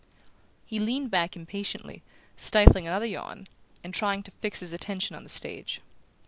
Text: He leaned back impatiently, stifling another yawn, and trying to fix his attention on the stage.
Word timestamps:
He 0.65 0.79
leaned 0.79 1.11
back 1.11 1.35
impatiently, 1.35 2.01
stifling 2.35 2.87
another 2.87 3.05
yawn, 3.05 3.45
and 3.83 3.93
trying 3.93 4.23
to 4.23 4.31
fix 4.31 4.61
his 4.61 4.73
attention 4.73 5.15
on 5.15 5.21
the 5.21 5.29
stage. 5.29 5.79